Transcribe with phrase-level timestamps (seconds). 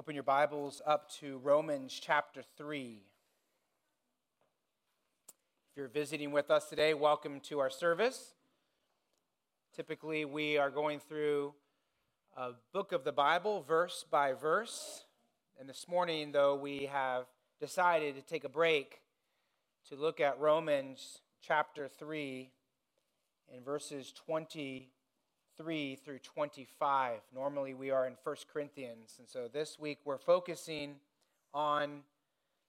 [0.00, 3.02] Open your Bibles up to Romans chapter 3.
[5.70, 8.32] If you're visiting with us today, welcome to our service.
[9.76, 11.52] Typically, we are going through
[12.34, 15.04] a book of the Bible, verse by verse.
[15.58, 17.26] And this morning, though, we have
[17.60, 19.02] decided to take a break
[19.90, 22.50] to look at Romans chapter 3
[23.54, 24.88] and verses 20
[25.60, 27.20] 3 through 25.
[27.34, 29.16] Normally we are in 1 Corinthians.
[29.18, 30.94] And so this week we're focusing
[31.52, 32.00] on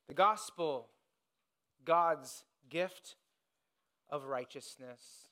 [0.09, 0.87] the gospel,
[1.85, 3.15] God's gift
[4.09, 5.29] of righteousness.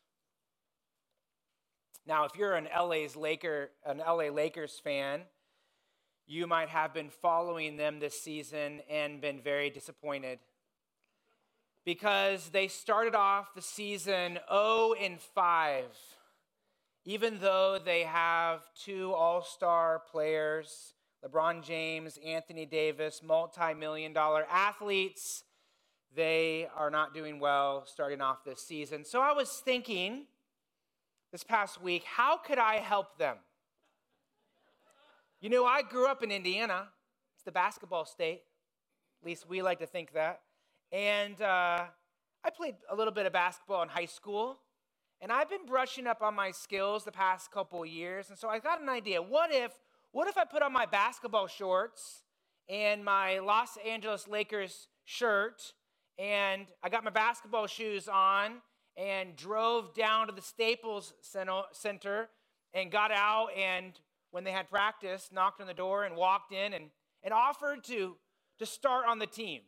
[2.08, 5.24] Now, if you're an LA's Laker, an LA Lakers fan,
[6.28, 10.40] you might have been following them this season and been very disappointed
[11.84, 15.84] because they started off the season 0 and 5
[17.10, 20.94] even though they have two all star players,
[21.26, 25.44] LeBron James, Anthony Davis, multi million dollar athletes,
[26.16, 29.04] they are not doing well starting off this season.
[29.04, 30.26] So I was thinking
[31.32, 33.38] this past week, how could I help them?
[35.42, 36.90] You know, I grew up in Indiana,
[37.34, 38.44] it's the basketball state.
[39.24, 40.42] At least we like to think that.
[40.92, 41.86] And uh,
[42.44, 44.60] I played a little bit of basketball in high school.
[45.22, 48.30] And I've been brushing up on my skills the past couple years.
[48.30, 49.22] And so I got an idea.
[49.22, 49.74] What if,
[50.12, 52.24] what if I put on my basketball shorts
[52.70, 55.74] and my Los Angeles Lakers shirt
[56.18, 58.62] and I got my basketball shoes on
[58.96, 62.30] and drove down to the Staples Center
[62.74, 64.00] and got out and
[64.32, 66.86] when they had practice, knocked on the door and walked in and,
[67.24, 68.16] and offered to,
[68.60, 69.62] to start on the team.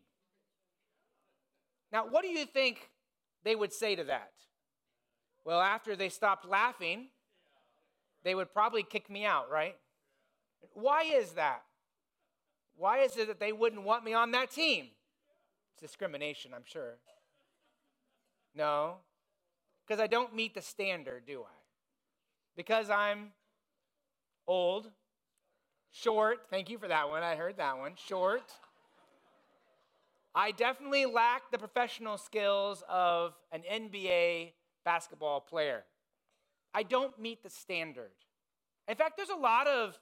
[1.91, 2.89] Now, what do you think
[3.43, 4.31] they would say to that?
[5.43, 7.07] Well, after they stopped laughing,
[8.23, 9.75] they would probably kick me out, right?
[10.73, 11.63] Why is that?
[12.75, 14.87] Why is it that they wouldn't want me on that team?
[15.73, 16.95] It's discrimination, I'm sure.
[18.55, 18.95] No,
[19.85, 21.53] because I don't meet the standard, do I?
[22.55, 23.31] Because I'm
[24.47, 24.89] old,
[25.91, 26.39] short.
[26.49, 27.23] Thank you for that one.
[27.23, 27.93] I heard that one.
[27.95, 28.53] Short.
[30.33, 35.83] I definitely lack the professional skills of an NBA basketball player.
[36.73, 38.11] I don't meet the standard.
[38.87, 39.99] In fact, there's a lot of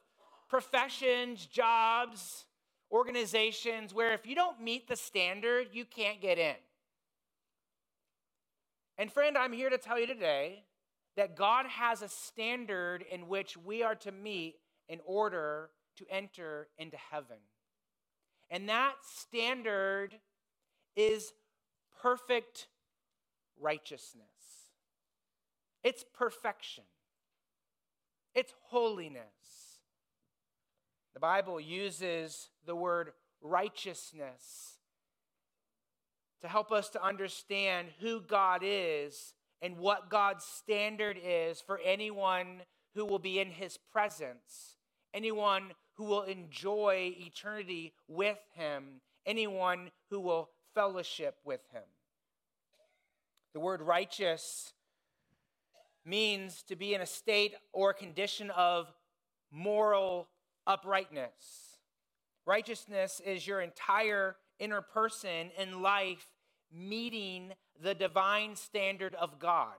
[0.48, 2.46] professions, jobs,
[2.92, 6.56] organizations where if you don't meet the standard, you can't get in.
[8.98, 10.64] And friend, I'm here to tell you today
[11.16, 14.56] that God has a standard in which we are to meet
[14.88, 17.36] in order to enter into heaven.
[18.50, 20.14] And that standard
[20.96, 21.32] is
[22.02, 22.66] perfect
[23.60, 24.26] righteousness.
[25.82, 26.84] It's perfection,
[28.34, 29.24] it's holiness.
[31.14, 34.78] The Bible uses the word righteousness
[36.40, 42.62] to help us to understand who God is and what God's standard is for anyone
[42.94, 44.76] who will be in his presence,
[45.12, 51.82] anyone who will enjoy eternity with him, anyone who will fellowship with him.
[53.52, 54.72] The word righteous
[56.04, 58.92] means to be in a state or condition of
[59.50, 60.28] moral
[60.66, 61.78] uprightness.
[62.46, 66.26] Righteousness is your entire inner person in life
[66.72, 67.52] meeting
[67.82, 69.74] the divine standard of God.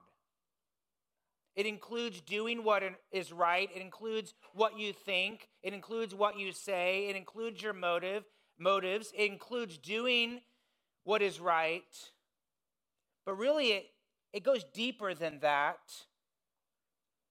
[1.54, 3.68] It includes doing what is right.
[3.74, 5.48] It includes what you think.
[5.62, 7.08] It includes what you say.
[7.08, 8.24] It includes your motive,
[8.58, 9.12] motives.
[9.14, 10.40] It includes doing
[11.04, 11.82] what is right.
[13.26, 13.86] But really, it,
[14.32, 15.78] it goes deeper than that.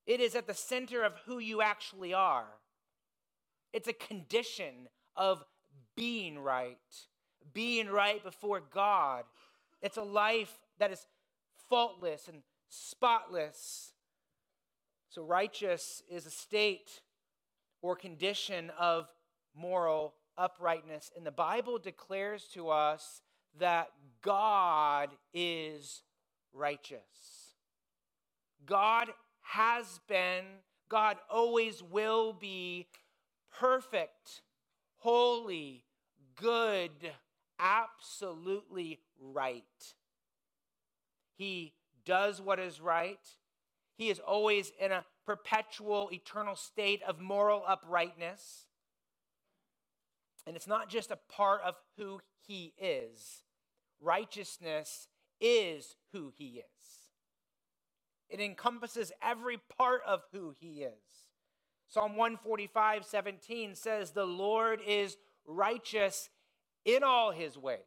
[0.06, 2.47] It is at the center of who you actually are.
[3.73, 5.44] It's a condition of
[5.95, 6.78] being right,
[7.53, 9.23] being right before God.
[9.81, 11.06] It's a life that is
[11.69, 13.94] faultless and spotless.
[15.09, 17.01] So, righteous is a state
[17.81, 19.07] or condition of
[19.56, 21.12] moral uprightness.
[21.15, 23.21] And the Bible declares to us
[23.59, 23.89] that
[24.21, 26.03] God is
[26.53, 27.56] righteous.
[28.65, 29.09] God
[29.41, 30.43] has been,
[30.89, 32.88] God always will be
[33.57, 34.41] perfect,
[34.97, 35.83] holy,
[36.35, 36.91] good,
[37.59, 39.63] absolutely right.
[41.35, 41.73] He
[42.05, 43.19] does what is right.
[43.97, 48.65] He is always in a perpetual, eternal state of moral uprightness.
[50.47, 53.43] And it's not just a part of who he is,
[54.01, 55.07] righteousness
[55.39, 56.81] is who he is.
[58.31, 61.28] It encompasses every part of who he is.
[61.89, 66.30] Psalm 145, 17 says, The Lord is righteous
[66.86, 67.80] in all his ways.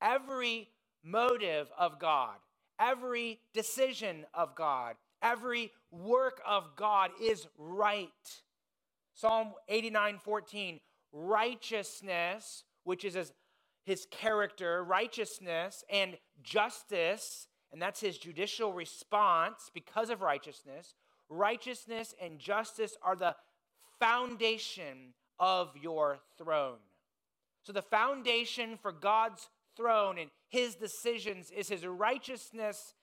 [0.00, 0.70] Every
[1.04, 2.36] motive of God,
[2.78, 8.08] every decision of God, every work of God is right.
[9.12, 10.80] Psalm 89, 14,
[11.12, 13.34] righteousness, which is his,
[13.84, 20.94] his character, righteousness and justice, and that's his judicial response because of righteousness
[21.30, 23.36] righteousness and justice are the
[23.98, 26.78] foundation of your throne.
[27.62, 32.94] So, the foundation for God's throne and his decisions is his righteousness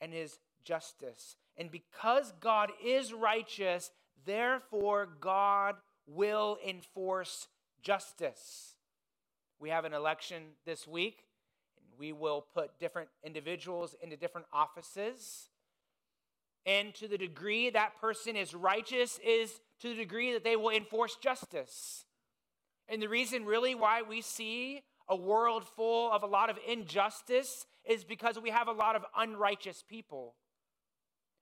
[0.00, 1.36] and his justice.
[1.56, 3.90] And because God is righteous,
[4.24, 5.76] therefore God
[6.06, 7.48] will enforce
[7.82, 8.76] justice.
[9.58, 11.24] We have an election this week,
[11.98, 15.48] we will put different individuals into different offices.
[16.64, 20.70] And to the degree that person is righteous is to the degree that they will
[20.70, 22.04] enforce justice.
[22.88, 27.66] And the reason, really, why we see a world full of a lot of injustice
[27.84, 30.34] is because we have a lot of unrighteous people.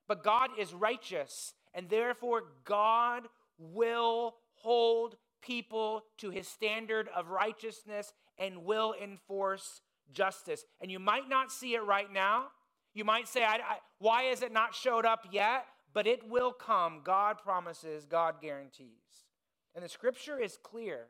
[0.08, 8.12] But God is righteous, and therefore, God will hold people to his standard of righteousness
[8.38, 10.64] and will enforce justice.
[10.80, 12.46] And you might not see it right now.
[12.94, 15.66] You might say, I, I, why has it not showed up yet?
[15.92, 17.00] But it will come.
[17.04, 19.26] God promises, God guarantees.
[19.74, 21.06] And the scripture is clear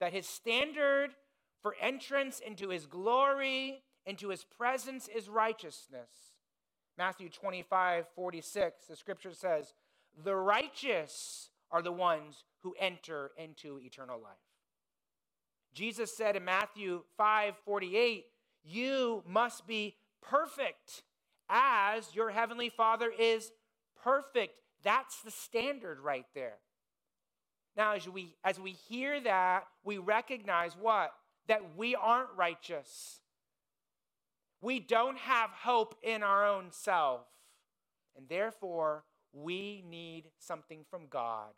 [0.00, 1.10] that his standard
[1.62, 6.10] for entrance into his glory, into his presence, is righteousness.
[6.98, 9.72] Matthew 25, 46, the scripture says,
[10.24, 14.51] The righteous are the ones who enter into eternal life.
[15.74, 18.26] Jesus said in Matthew 5, 48,
[18.64, 21.02] You must be perfect
[21.48, 23.50] as your heavenly Father is
[24.02, 24.60] perfect.
[24.82, 26.58] That's the standard right there.
[27.76, 31.12] Now, as we, as we hear that, we recognize what?
[31.48, 33.20] That we aren't righteous.
[34.60, 37.22] We don't have hope in our own self.
[38.16, 41.52] And therefore, we need something from God.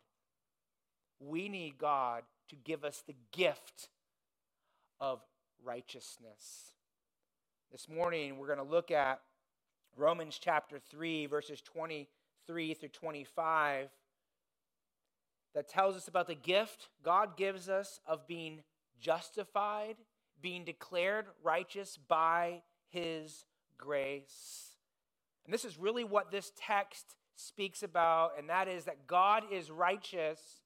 [1.19, 3.89] We need God to give us the gift
[4.99, 5.21] of
[5.63, 6.73] righteousness.
[7.71, 9.19] This morning, we're going to look at
[9.97, 13.89] Romans chapter 3, verses 23 through 25,
[15.53, 18.61] that tells us about the gift God gives us of being
[18.99, 19.95] justified,
[20.41, 23.45] being declared righteous by his
[23.77, 24.75] grace.
[25.45, 29.69] And this is really what this text speaks about, and that is that God is
[29.69, 30.61] righteous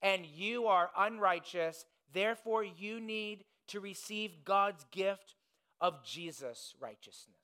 [0.00, 1.84] and you are unrighteous.
[2.12, 5.34] Therefore, you need to receive God's gift
[5.80, 7.36] of Jesus' righteousness.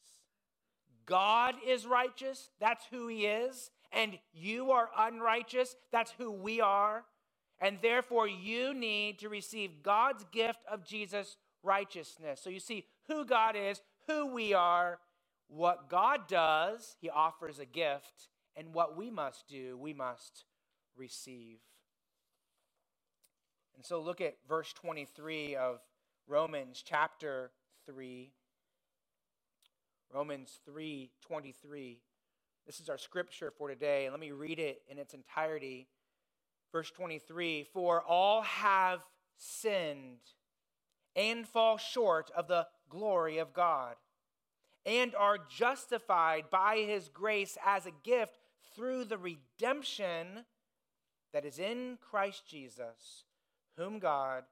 [1.06, 7.04] God is righteous, that's who he is, and you are unrighteous, that's who we are.
[7.60, 12.40] And therefore, you need to receive God's gift of Jesus' righteousness.
[12.40, 14.98] So you see who God is, who we are,
[15.48, 20.44] what God does, he offers a gift, and what we must do, we must
[20.96, 21.58] receive.
[23.76, 25.80] And so look at verse 23 of
[26.28, 27.50] Romans chapter
[27.86, 28.30] 3.
[30.12, 32.00] Romans 3 23.
[32.66, 34.10] This is our scripture for today.
[34.10, 35.88] Let me read it in its entirety.
[36.70, 39.00] Verse 23 For all have
[39.38, 40.18] sinned
[41.16, 43.96] and fall short of the glory of God,
[44.84, 48.36] and are justified by his grace as a gift
[48.76, 50.44] through the redemption
[51.32, 53.24] that is in Christ Jesus,
[53.78, 54.44] whom God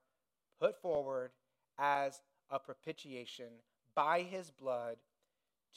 [0.58, 1.32] put forward
[1.78, 3.46] as a propitiation
[3.94, 4.96] by his blood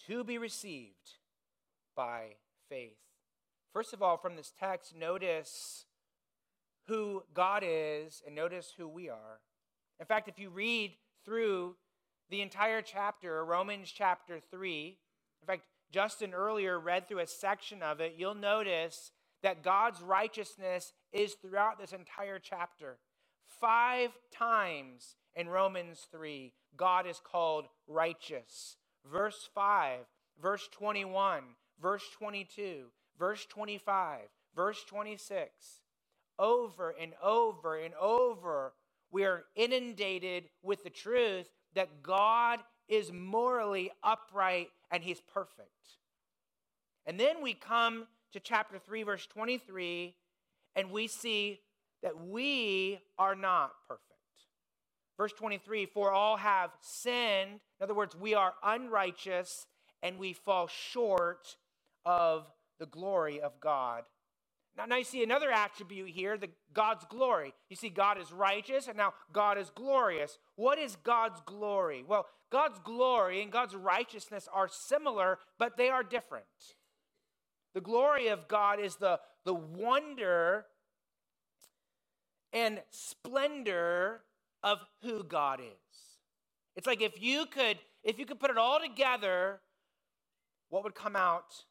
[0.08, 1.18] to be received
[1.96, 2.36] by
[2.70, 2.98] faith.
[3.74, 5.86] First of all, from this text, notice
[6.88, 9.40] who God is and notice who we are.
[10.00, 10.94] In fact, if you read
[11.26, 11.76] through
[12.30, 14.98] the entire chapter, Romans chapter 3,
[15.42, 20.94] in fact, Justin earlier read through a section of it, you'll notice that God's righteousness
[21.12, 22.98] is throughout this entire chapter.
[23.48, 28.76] Five times in Romans 3, God is called righteous.
[29.10, 30.00] Verse 5,
[30.42, 31.44] verse 21,
[31.82, 34.20] verse 22, verse 25,
[34.54, 35.50] verse 26.
[36.38, 38.74] Over and over and over,
[39.12, 45.70] we are inundated with the truth that God is morally upright and He's perfect.
[47.06, 50.16] And then we come to chapter 3, verse 23,
[50.76, 51.62] and we see
[52.04, 54.09] that we are not perfect.
[55.20, 57.60] Verse 23 For all have sinned.
[57.80, 59.68] In other words, we are unrighteous
[60.02, 61.58] and we fall short
[62.06, 62.48] of
[62.80, 64.04] the glory of God.
[64.78, 67.54] Now, now you see another attribute here, the God's glory.
[67.70, 70.38] You see, God is righteous, and now God is glorious.
[70.56, 72.06] What is God's glory?
[72.08, 76.46] Well, God's glory and God's righteousness are similar, but they are different.
[77.74, 80.66] The glory of God is the, the wonder
[82.54, 84.22] and splendor
[84.64, 86.20] of who God is.
[86.76, 89.60] It's like if you could if you could put it all together,
[90.70, 91.66] what would come out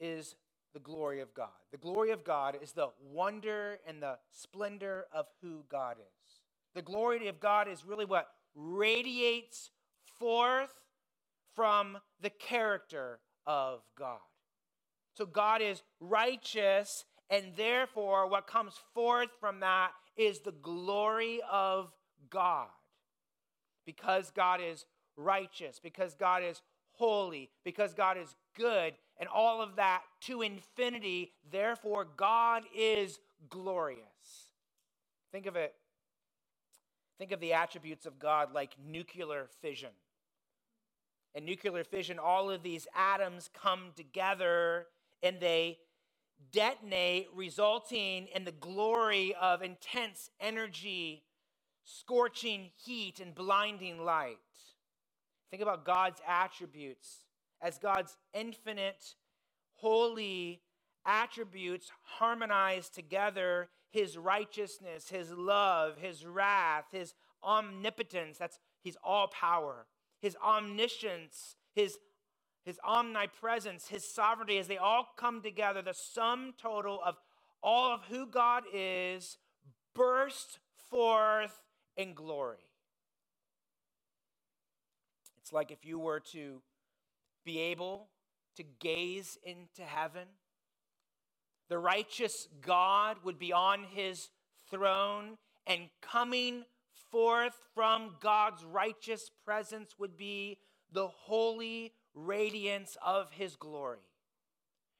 [0.00, 0.34] is
[0.72, 1.48] the glory of God.
[1.72, 6.40] The glory of God is the wonder and the splendor of who God is.
[6.74, 9.70] The glory of God is really what radiates
[10.18, 10.74] forth
[11.54, 14.18] from the character of God.
[15.14, 21.90] So God is righteous, and therefore, what comes forth from that is the glory of
[22.30, 22.68] God.
[23.84, 24.84] Because God is
[25.16, 31.32] righteous, because God is holy, because God is good, and all of that to infinity.
[31.50, 33.18] Therefore, God is
[33.48, 34.00] glorious.
[35.32, 35.74] Think of it.
[37.18, 39.90] Think of the attributes of God like nuclear fission.
[41.34, 44.86] In nuclear fission, all of these atoms come together
[45.22, 45.78] and they
[46.52, 51.22] detonate, resulting in the glory of intense energy,
[51.86, 54.38] scorching heat, and blinding light.
[55.50, 57.22] Think about God's attributes
[57.62, 59.14] as God's infinite,
[59.74, 60.62] holy
[61.06, 68.36] attributes harmonize together his righteousness, his love, his wrath, his omnipotence.
[68.36, 69.86] That's his all power,
[70.20, 71.98] his omniscience, his
[72.64, 77.14] his omnipresence, his sovereignty, as they all come together, the sum total of
[77.62, 79.38] all of who God is
[79.94, 80.58] bursts
[80.90, 81.62] forth
[81.96, 82.70] in glory.
[85.38, 86.60] It's like if you were to
[87.44, 88.08] be able
[88.56, 90.26] to gaze into heaven,
[91.68, 94.30] the righteous God would be on his
[94.68, 96.64] throne, and coming
[97.10, 100.58] forth from God's righteous presence would be
[100.92, 104.00] the holy radiance of his glory.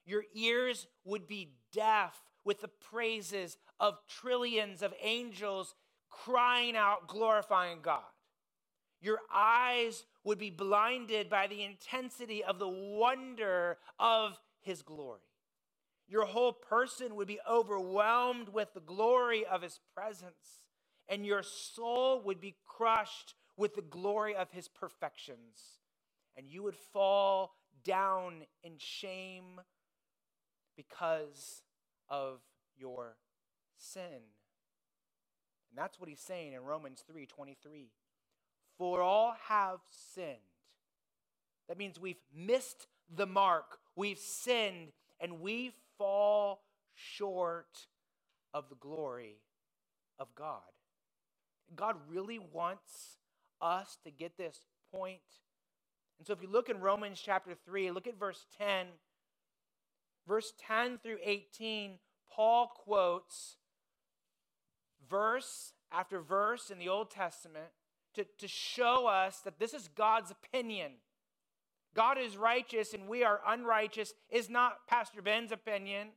[0.05, 5.75] Your ears would be deaf with the praises of trillions of angels
[6.09, 8.01] crying out, glorifying God.
[8.99, 15.21] Your eyes would be blinded by the intensity of the wonder of his glory.
[16.07, 20.63] Your whole person would be overwhelmed with the glory of his presence,
[21.07, 25.79] and your soul would be crushed with the glory of his perfections.
[26.35, 29.59] And you would fall down in shame
[30.75, 31.63] because
[32.09, 32.39] of
[32.77, 33.17] your
[33.77, 34.21] sin.
[35.69, 37.91] And that's what he's saying in Romans 3 23.
[38.77, 39.79] For all have
[40.13, 40.37] sinned.
[41.67, 46.61] That means we've missed the mark, we've sinned, and we fall
[46.93, 47.87] short
[48.53, 49.37] of the glory
[50.19, 50.61] of God.
[51.75, 53.17] God really wants
[53.61, 54.59] us to get this
[54.93, 55.19] point.
[56.17, 58.87] And so if you look in Romans chapter 3, look at verse 10.
[60.27, 61.99] Verse 10 through 18,
[62.31, 63.57] Paul quotes
[65.09, 67.67] verse after verse in the Old Testament
[68.15, 70.93] to, to show us that this is God's opinion.
[71.95, 76.09] God is righteous and we are unrighteous is not Pastor Ben's opinion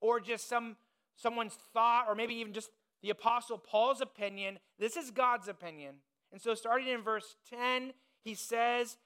[0.00, 0.76] or just some
[1.16, 2.70] someone's thought or maybe even just
[3.02, 4.58] the apostle Paul's opinion.
[4.78, 5.96] This is God's opinion.
[6.32, 7.92] And so starting in verse 10,
[8.22, 8.96] he says,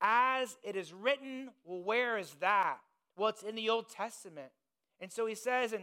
[0.00, 2.78] as it is written, well, where is that?
[3.16, 4.50] Well, it's in the Old Testament.
[5.00, 5.82] And so he says in,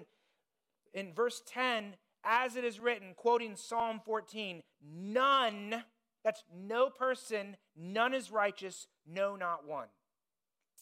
[0.93, 5.83] in verse 10, as it is written, quoting Psalm 14, none,
[6.23, 9.87] that's no person, none is righteous, no, not one.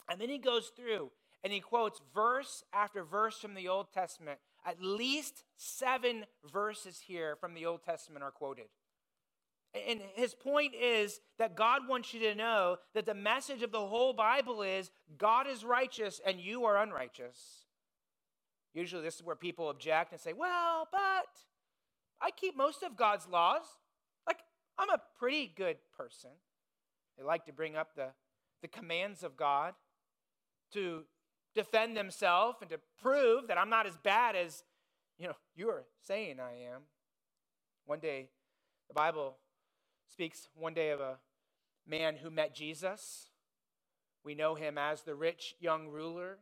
[0.10, 1.12] And then he goes through
[1.44, 4.40] and he quotes verse after verse from the Old Testament.
[4.66, 8.66] At least seven verses here from the Old Testament are quoted.
[9.88, 13.86] And his point is that God wants you to know that the message of the
[13.86, 17.66] whole Bible is God is righteous and you are unrighteous.
[18.74, 21.28] Usually, this is where people object and say, well, but
[22.22, 23.64] I keep most of God's laws.
[24.28, 24.40] Like,
[24.78, 26.32] I'm a pretty good person.
[27.18, 28.10] They like to bring up the,
[28.62, 29.74] the commands of God
[30.74, 31.04] to
[31.56, 34.64] defend themselves and to prove that I'm not as bad as,
[35.18, 36.82] you know, you are saying I am.
[37.86, 38.30] One day,
[38.88, 39.38] the Bible
[40.12, 41.18] speaks one day of a
[41.88, 43.30] man who met Jesus.
[44.24, 46.38] We know him as the rich young ruler.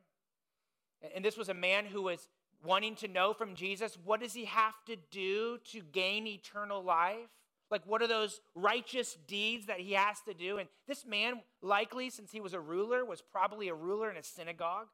[1.16, 2.28] And this was a man who was
[2.64, 7.30] wanting to know from Jesus what does he have to do to gain eternal life?
[7.70, 10.58] Like, what are those righteous deeds that he has to do?
[10.58, 14.24] And this man, likely, since he was a ruler, was probably a ruler in a
[14.24, 14.88] synagogue,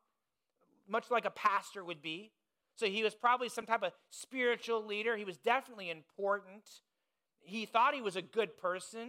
[0.88, 2.32] much like a pastor would be.
[2.76, 5.16] So he was probably some type of spiritual leader.
[5.16, 6.64] He was definitely important.
[7.42, 9.02] He thought he was a good person.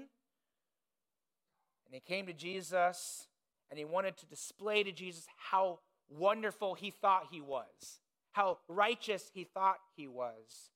[1.86, 3.28] And he came to Jesus
[3.70, 8.00] and he wanted to display to Jesus how wonderful he thought he was,
[8.32, 10.70] how righteous he thought he was.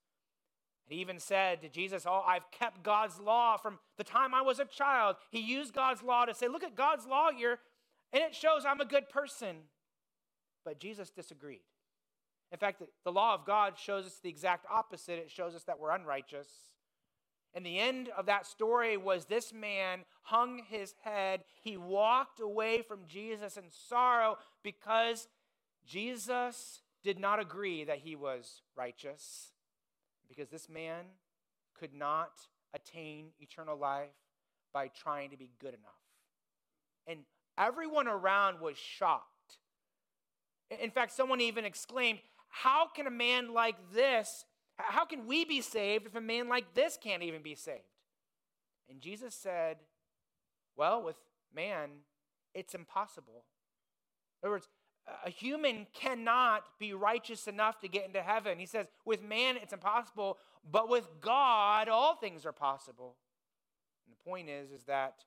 [0.88, 4.58] He even said to Jesus, Oh, I've kept God's law from the time I was
[4.58, 5.16] a child.
[5.30, 7.58] He used God's law to say, Look at God's law here,
[8.12, 9.56] and it shows I'm a good person.
[10.64, 11.61] But Jesus disagreed.
[12.50, 15.18] In fact, the law of God shows us the exact opposite.
[15.18, 16.49] It shows us that we're unrighteous.
[17.58, 21.42] And the end of that story was this man hung his head.
[21.60, 25.26] He walked away from Jesus in sorrow because
[25.84, 29.50] Jesus did not agree that he was righteous.
[30.28, 31.06] Because this man
[31.76, 32.30] could not
[32.72, 34.14] attain eternal life
[34.72, 36.04] by trying to be good enough.
[37.08, 37.24] And
[37.58, 39.58] everyone around was shocked.
[40.80, 44.44] In fact, someone even exclaimed, How can a man like this
[44.78, 47.82] how can we be saved if a man like this can't even be saved?
[48.88, 49.78] And Jesus said,
[50.76, 51.16] Well, with
[51.54, 51.90] man,
[52.54, 53.44] it's impossible.
[54.42, 54.68] In other words,
[55.25, 58.58] a human cannot be righteous enough to get into heaven.
[58.58, 60.38] He says, with man, it's impossible,
[60.70, 63.16] but with God, all things are possible.
[64.06, 65.25] And the point is, is that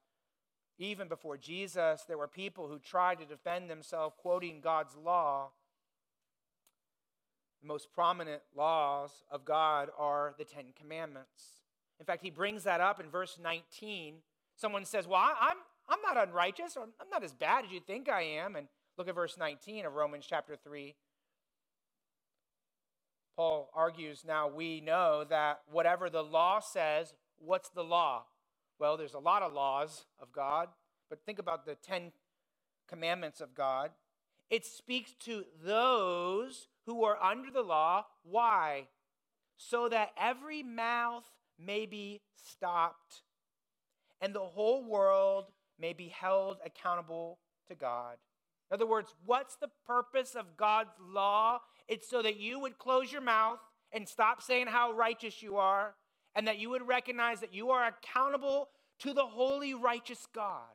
[0.77, 5.49] even before Jesus, there were people who tried to defend themselves quoting God's law
[7.61, 11.61] the most prominent laws of God are the Ten Commandments.
[11.99, 14.15] In fact, he brings that up in verse 19.
[14.55, 18.09] Someone says, Well, I'm, I'm not unrighteous, or I'm not as bad as you think
[18.09, 18.55] I am.
[18.55, 20.95] And look at verse 19 of Romans chapter 3.
[23.35, 28.25] Paul argues now we know that whatever the law says, what's the law?
[28.79, 30.69] Well, there's a lot of laws of God,
[31.09, 32.11] but think about the Ten
[32.87, 33.91] Commandments of God.
[34.51, 38.05] It speaks to those who are under the law.
[38.23, 38.89] Why?
[39.55, 41.23] So that every mouth
[41.57, 43.21] may be stopped
[44.19, 45.45] and the whole world
[45.79, 48.17] may be held accountable to God.
[48.69, 51.59] In other words, what's the purpose of God's law?
[51.87, 53.59] It's so that you would close your mouth
[53.93, 55.95] and stop saying how righteous you are,
[56.35, 60.69] and that you would recognize that you are accountable to the holy, righteous God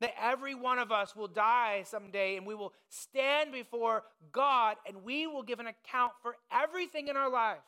[0.00, 5.02] that every one of us will die someday and we will stand before God and
[5.02, 7.58] we will give an account for everything in our life.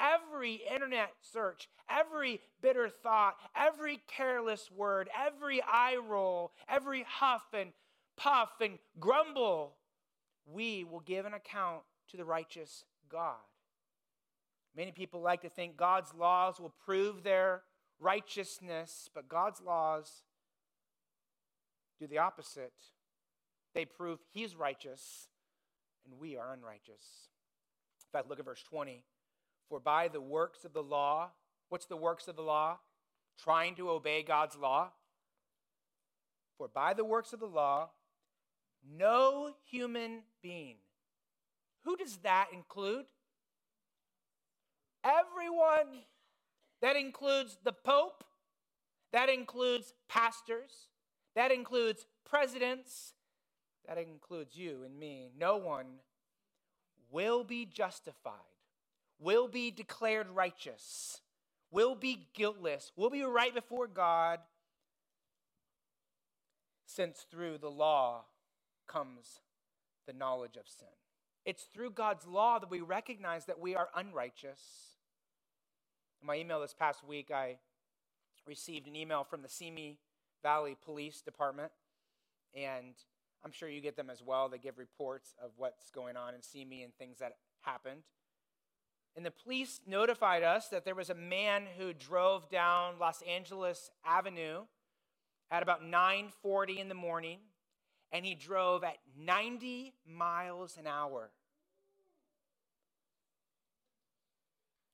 [0.00, 7.70] Every internet search, every bitter thought, every careless word, every eye roll, every huff and
[8.16, 9.76] puff and grumble,
[10.46, 13.36] we will give an account to the righteous God.
[14.76, 17.62] Many people like to think God's laws will prove their
[18.00, 20.22] righteousness, but God's laws
[21.98, 22.74] do the opposite.
[23.74, 25.28] They prove he's righteous
[26.04, 27.28] and we are unrighteous.
[28.06, 29.04] In fact, look at verse 20.
[29.68, 31.30] For by the works of the law,
[31.68, 32.78] what's the works of the law?
[33.38, 34.90] Trying to obey God's law.
[36.56, 37.90] For by the works of the law,
[38.96, 40.76] no human being.
[41.84, 43.06] Who does that include?
[45.04, 46.02] Everyone.
[46.80, 48.24] That includes the Pope.
[49.12, 50.88] That includes pastors.
[51.38, 53.14] That includes presidents,
[53.86, 55.30] that includes you and me.
[55.38, 55.86] No one
[57.12, 58.32] will be justified,
[59.20, 61.20] will be declared righteous,
[61.70, 64.40] will be guiltless, will be right before God,
[66.86, 68.24] since through the law
[68.88, 69.38] comes
[70.08, 70.88] the knowledge of sin.
[71.44, 74.58] It's through God's law that we recognize that we are unrighteous.
[76.20, 77.58] In my email this past week, I
[78.44, 80.00] received an email from the Simi
[80.42, 81.72] Valley Police Department,
[82.54, 82.94] and
[83.44, 84.48] I'm sure you get them as well.
[84.48, 88.02] They give reports of what's going on and Simi and things that happened.
[89.16, 93.90] And the police notified us that there was a man who drove down Los Angeles
[94.04, 94.62] Avenue
[95.50, 97.40] at about 9:40 in the morning,
[98.12, 101.30] and he drove at 90 miles an hour.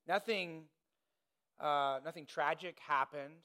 [0.06, 0.68] Nothing,
[1.58, 3.42] uh, nothing tragic happened.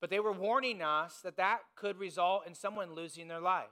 [0.00, 3.70] But they were warning us that that could result in someone losing their life.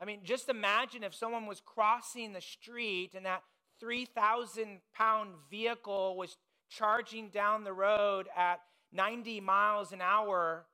[0.00, 3.42] I mean, just imagine if someone was crossing the street and that
[3.80, 6.36] 3,000 pound vehicle was
[6.68, 8.60] charging down the road at
[8.92, 10.66] 90 miles an hour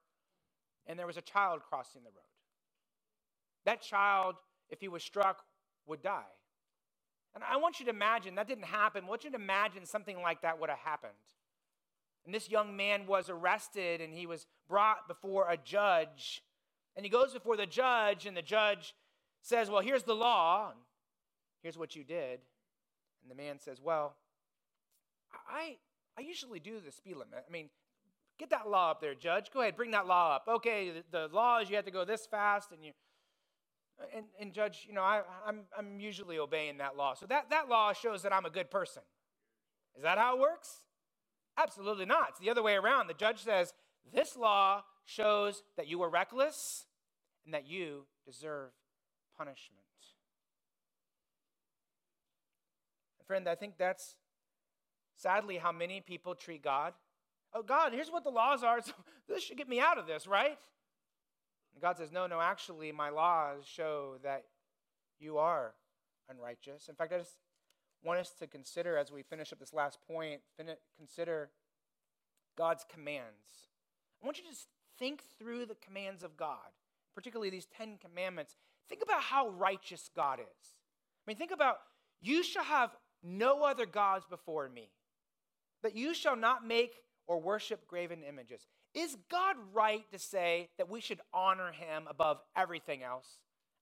[0.87, 2.21] and there was a child crossing the road.
[3.65, 4.37] That child,
[4.69, 5.43] if he was struck,
[5.87, 6.23] would die.
[7.35, 9.05] And I want you to imagine that didn't happen.
[9.05, 11.13] I want you to imagine something like that would have happened.
[12.25, 16.43] And this young man was arrested and he was brought before a judge.
[16.97, 18.95] And he goes before the judge, and the judge
[19.43, 20.79] says, Well, here's the law, and
[21.63, 22.41] here's what you did.
[23.23, 24.15] And the man says, Well,
[25.49, 25.77] I,
[26.17, 27.45] I usually do the speed limit.
[27.47, 27.69] I mean,
[28.39, 29.51] get that law up there, judge.
[29.53, 30.45] Go ahead, bring that law up.
[30.49, 32.93] Okay, the, the law is you have to go this fast, and you.
[34.15, 37.15] And, and judge, you know, I, I'm, I'm usually obeying that law.
[37.15, 39.03] So that, that law shows that I'm a good person.
[39.97, 40.84] Is that how it works?
[41.57, 42.31] Absolutely not.
[42.31, 43.07] It's the other way around.
[43.07, 43.73] The judge says,
[44.13, 46.87] This law shows that you were reckless
[47.45, 48.71] and that you deserve
[49.37, 49.85] punishment.
[53.27, 54.17] Friend, I think that's
[55.17, 56.93] sadly how many people treat God.
[57.55, 58.81] Oh, God, here's what the laws are.
[59.27, 60.59] So this should get me out of this, right?
[61.73, 64.45] And God says, No, no, actually, my laws show that
[65.19, 65.73] you are
[66.29, 66.89] unrighteous.
[66.89, 67.37] In fact, I just
[68.05, 70.41] want us to consider as we finish up this last point,
[70.97, 71.51] consider
[72.57, 73.69] God's commands.
[74.23, 76.71] I want you to just think through the commands of God,
[77.15, 78.57] particularly these Ten Commandments.
[78.89, 80.69] Think about how righteous God is.
[81.27, 81.77] I mean, think about
[82.21, 82.91] you shall have
[83.23, 84.91] no other gods before me,
[85.83, 88.67] that you shall not make or worship graven images.
[88.95, 93.39] Is God right to say that we should honor him above everything else?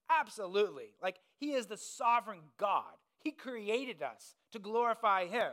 [0.08, 0.94] Absolutely.
[1.02, 2.94] Like, he is the sovereign God.
[3.22, 5.52] He created us to glorify Him.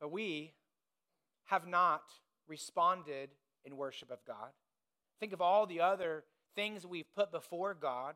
[0.00, 0.52] But we
[1.46, 2.02] have not
[2.46, 3.30] responded
[3.64, 4.50] in worship of God.
[5.20, 8.14] Think of all the other things we've put before God.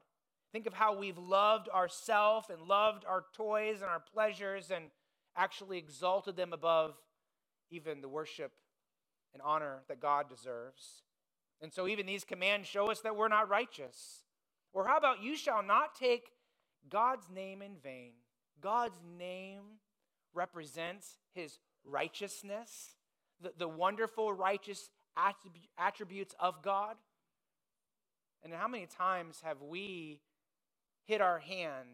[0.52, 4.86] Think of how we've loved ourselves and loved our toys and our pleasures and
[5.36, 6.94] actually exalted them above
[7.70, 8.52] even the worship
[9.32, 11.02] and honor that God deserves.
[11.60, 14.22] And so, even these commands show us that we're not righteous.
[14.72, 16.30] Or, how about you shall not take
[16.88, 18.12] God's name in vain.
[18.60, 19.78] God's name
[20.34, 22.96] represents his righteousness,
[23.40, 24.90] the, the wonderful, righteous
[25.78, 26.96] attributes of God.
[28.42, 30.20] And how many times have we
[31.04, 31.88] hit our hand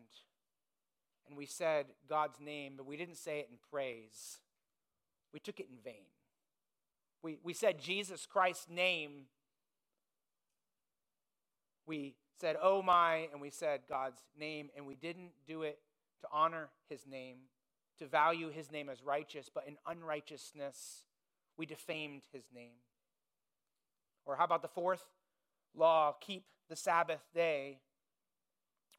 [1.26, 4.38] and we said God's name, but we didn't say it in praise?
[5.32, 6.04] We took it in vain.
[7.22, 9.26] We, we said Jesus Christ's name.
[11.86, 15.78] We said, Oh my, and we said God's name, and we didn't do it
[16.22, 17.36] to honor his name,
[17.98, 21.04] to value his name as righteous, but in unrighteousness,
[21.56, 22.76] we defamed his name.
[24.24, 25.04] Or how about the fourth
[25.74, 26.14] law?
[26.20, 27.78] Keep the Sabbath day.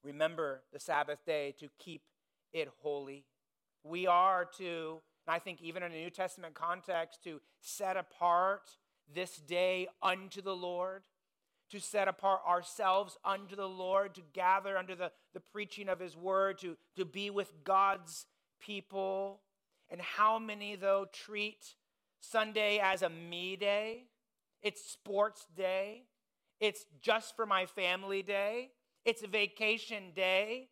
[0.04, 2.04] Remember the Sabbath day to keep
[2.54, 3.26] it holy.
[3.84, 8.70] We are to, and I think even in a New Testament context, to set apart
[9.14, 11.04] this day unto the Lord
[11.72, 16.16] to set apart ourselves unto the Lord, to gather under the, the preaching of His
[16.16, 18.26] word, to, to be with God's
[18.60, 19.42] people.
[19.90, 21.76] And how many, though, treat
[22.20, 24.06] Sunday as a me day?
[24.62, 26.04] It's sports day.
[26.60, 28.72] It's just for my family day.
[29.04, 30.70] It's a vacation day.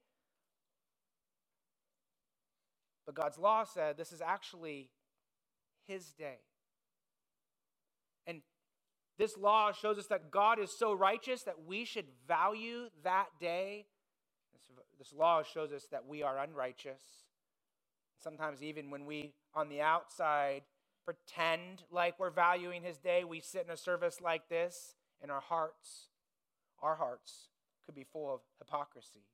[3.05, 4.89] But God's law said this is actually
[5.87, 6.39] His day.
[9.17, 13.85] This law shows us that God is so righteous that we should value that day.
[14.53, 14.63] This,
[14.97, 17.01] this law shows us that we are unrighteous.
[18.23, 20.61] Sometimes, even when we, on the outside,
[21.05, 25.41] pretend like we're valuing his day, we sit in a service like this, and our
[25.41, 26.07] hearts,
[26.81, 27.49] our hearts,
[27.85, 29.25] could be full of hypocrisy.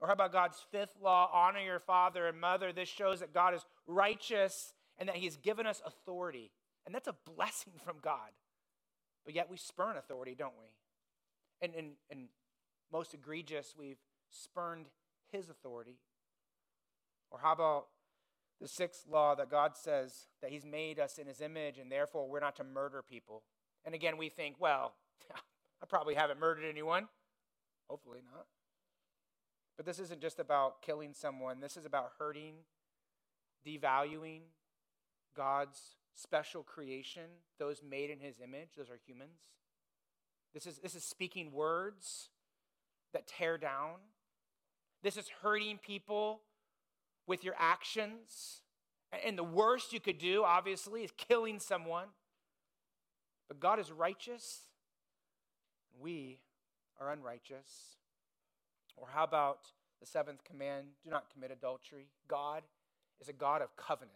[0.00, 2.72] Or how about God's fifth law, honor your father and mother?
[2.72, 6.52] This shows that God is righteous and that he's given us authority.
[6.86, 8.30] And that's a blessing from God.
[9.24, 10.66] But yet we spurn authority, don't we?
[11.66, 12.28] And, and, and
[12.92, 14.86] most egregious, we've spurned
[15.32, 15.98] his authority.
[17.30, 17.86] Or how about
[18.60, 22.28] the sixth law that God says that he's made us in his image and therefore
[22.28, 23.42] we're not to murder people?
[23.84, 24.94] And again, we think, well,
[25.82, 27.08] I probably haven't murdered anyone.
[27.88, 28.46] Hopefully not.
[29.76, 32.54] But this isn't just about killing someone, this is about hurting,
[33.66, 34.42] devaluing
[35.36, 37.22] God's special creation,
[37.58, 39.40] those made in his image, those are humans.
[40.52, 42.28] This is, this is speaking words
[43.12, 43.96] that tear down.
[45.02, 46.40] This is hurting people
[47.26, 48.60] with your actions.
[49.24, 52.06] And the worst you could do, obviously, is killing someone.
[53.48, 54.60] But God is righteous.
[56.00, 56.40] We
[57.00, 57.96] are unrighteous.
[58.96, 59.66] Or how about
[60.00, 62.08] the seventh command do not commit adultery?
[62.28, 62.62] God
[63.20, 64.14] is a God of covenant,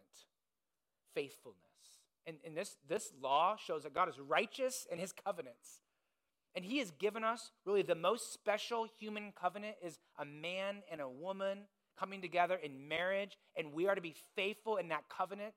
[1.14, 1.67] faithfulness.
[2.28, 5.80] And, and this, this law shows that God is righteous in his covenants.
[6.54, 11.00] And he has given us really the most special human covenant is a man and
[11.00, 11.60] a woman
[11.98, 15.54] coming together in marriage, and we are to be faithful in that covenant.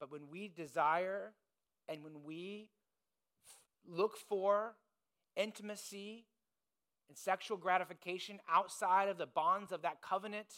[0.00, 1.32] But when we desire
[1.88, 2.68] and when we
[3.86, 4.74] look for
[5.36, 6.26] intimacy
[7.08, 10.48] and sexual gratification outside of the bonds of that covenant,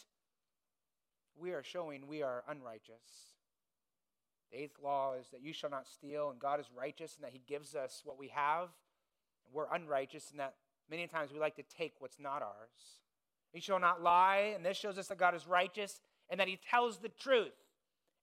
[1.37, 3.30] we are showing we are unrighteous.
[4.51, 7.31] The eighth law is that you shall not steal, and God is righteous, and that
[7.31, 8.69] He gives us what we have.
[9.45, 10.55] And we're unrighteous, and that
[10.89, 12.99] many times we like to take what's not ours.
[13.53, 16.57] You shall not lie, and this shows us that God is righteous and that He
[16.69, 17.51] tells the truth.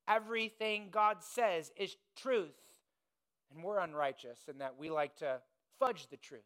[0.08, 2.56] Everything God says is truth.
[3.54, 5.40] And we're unrighteous in that we like to
[5.78, 6.40] fudge the truth.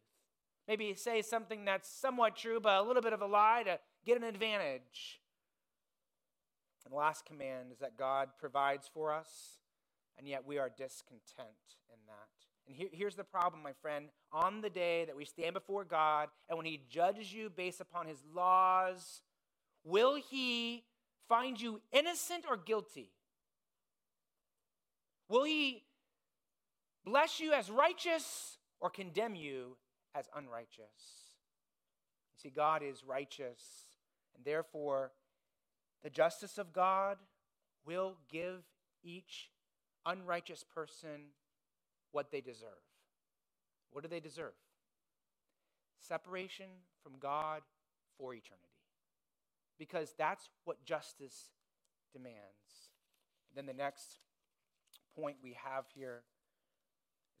[0.67, 4.17] Maybe say something that's somewhat true, but a little bit of a lie to get
[4.17, 5.21] an advantage.
[6.85, 9.59] And the last command is that God provides for us,
[10.17, 12.67] and yet we are discontent in that.
[12.67, 14.09] And here, here's the problem, my friend.
[14.31, 18.07] On the day that we stand before God, and when He judges you based upon
[18.07, 19.21] His laws,
[19.83, 20.83] will He
[21.27, 23.11] find you innocent or guilty?
[25.27, 25.83] Will He
[27.05, 29.77] bless you as righteous or condemn you
[30.15, 30.77] as unrighteous?
[32.31, 33.61] You see, God is righteous,
[34.35, 35.11] and therefore,
[36.03, 37.17] the justice of God
[37.85, 38.63] will give
[39.03, 39.49] each
[40.05, 41.31] unrighteous person
[42.11, 42.69] what they deserve.
[43.91, 44.53] What do they deserve?
[45.99, 46.67] Separation
[47.01, 47.61] from God
[48.17, 48.67] for eternity.
[49.77, 51.49] Because that's what justice
[52.11, 52.91] demands.
[53.55, 54.19] then the next
[55.15, 56.33] point we have here is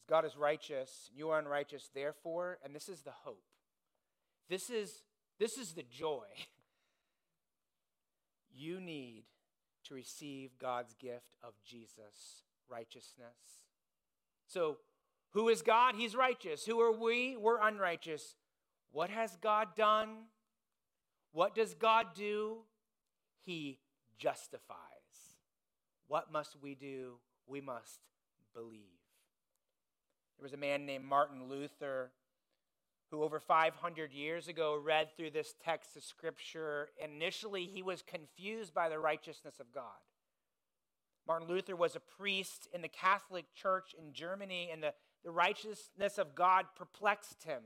[0.09, 3.43] God is righteous, you are unrighteous, therefore, and this is the hope.
[4.49, 5.03] This is
[5.39, 6.25] this is the joy.
[8.55, 9.23] You need
[9.85, 12.43] to receive God's gift of Jesus'
[12.73, 13.37] righteousness.
[14.47, 14.77] So,
[15.31, 15.95] who is God?
[15.95, 16.65] He's righteous.
[16.65, 17.37] Who are we?
[17.37, 18.35] We're unrighteous.
[18.91, 20.09] What has God done?
[21.31, 22.57] What does God do?
[23.45, 23.79] He
[24.17, 24.77] justifies.
[26.07, 27.15] What must we do?
[27.47, 27.99] We must
[28.53, 29.01] believe.
[30.37, 32.11] There was a man named Martin Luther
[33.09, 36.89] who, over 500 years ago, read through this text of Scripture.
[37.03, 39.83] Initially, he was confused by the righteousness of God.
[41.27, 46.17] Martin Luther was a priest in the Catholic Church in Germany, and the, the righteousness
[46.17, 47.61] of God perplexed him.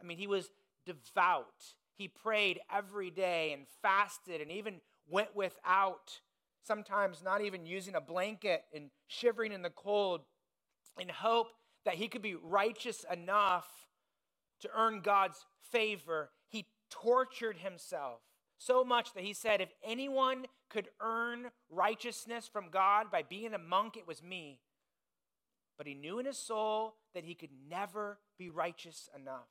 [0.00, 0.50] I mean, he was
[0.86, 1.74] devout.
[1.96, 6.20] He prayed every day and fasted and even went without,
[6.62, 10.20] sometimes not even using a blanket and shivering in the cold
[10.98, 11.48] in hope
[11.84, 13.68] that he could be righteous enough
[14.60, 16.30] to earn God's favor.
[16.48, 18.20] He tortured himself
[18.60, 23.58] so much that he said, If anyone could earn righteousness from God by being a
[23.58, 24.60] monk, it was me.
[25.78, 29.48] But he knew in his soul that he could never be righteous enough.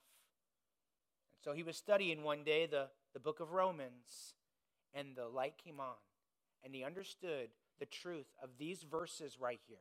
[1.34, 4.34] And so he was studying one day the, the book of Romans,
[4.94, 5.96] and the light came on,
[6.64, 7.48] and he understood
[7.80, 9.78] the truth of these verses right here.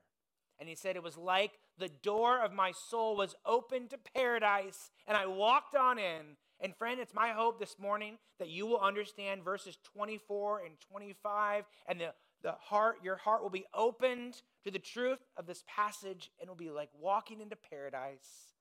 [0.60, 4.90] And he said, It was like the door of my soul was open to paradise,
[5.08, 8.80] and I walked on in, and friend, it's my hope this morning that you will
[8.80, 14.72] understand verses 24 and 25 and the, the heart, your heart will be opened to
[14.72, 18.54] the truth of this passage and will be like walking into paradise.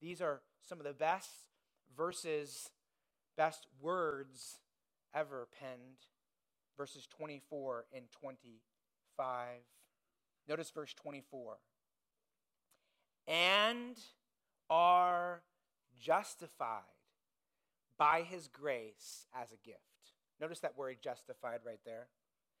[0.00, 1.30] These are some of the best
[1.94, 2.70] verses,
[3.36, 4.58] best words
[5.14, 6.06] ever penned.
[6.78, 9.48] Verses 24 and 25.
[10.48, 11.58] Notice verse 24.
[13.28, 13.98] And
[14.70, 15.42] are
[16.00, 16.91] justified
[17.98, 19.80] by his grace as a gift.
[20.40, 22.08] Notice that word justified right there.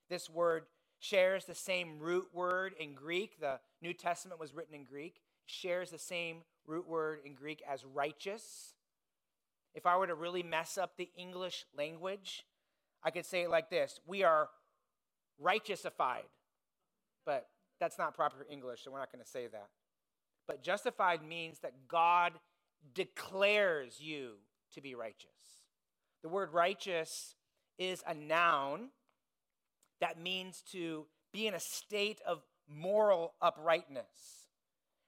[0.08, 0.64] This word
[1.00, 3.40] shares the same root word in Greek.
[3.40, 5.20] The New Testament was written in Greek.
[5.46, 8.74] shares the same root word in Greek as righteous.
[9.74, 12.44] If I were to really mess up the English language,
[13.02, 14.48] I could say it like this We are
[15.42, 16.28] righteousified.
[17.24, 17.48] But
[17.80, 19.68] that's not proper English, so we're not going to say that.
[20.46, 22.32] But justified means that God
[22.94, 24.34] declares you
[24.74, 25.28] to be righteous.
[26.22, 27.34] The word righteous
[27.78, 28.90] is a noun
[30.00, 34.48] that means to be in a state of moral uprightness.